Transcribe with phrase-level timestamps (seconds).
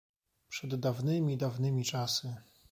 [0.49, 2.35] "Przed dawnymi, dawnymi czasy?"